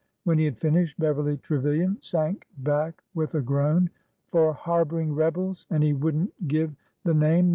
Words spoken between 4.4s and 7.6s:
harboring rebels! And he would n't give the name